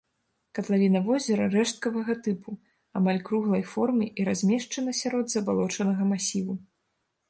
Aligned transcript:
Катлавіна 0.59 1.01
возера 1.09 1.45
рэшткавага 1.57 2.17
тыпу, 2.29 2.55
амаль 3.03 3.23
круглай 3.31 3.63
формы 3.77 4.11
і 4.19 4.29
размешчана 4.33 4.99
сярод 5.05 5.25
забалочанага 5.39 6.13
масіву. 6.15 6.63